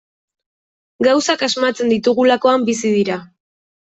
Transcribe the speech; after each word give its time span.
Gauzak 1.07 1.43
asmatzen 1.47 1.91
ditugulakoan 1.93 2.65
bizi 2.71 2.91
dira. 2.95 3.19